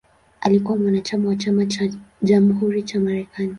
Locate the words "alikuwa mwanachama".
0.41-1.27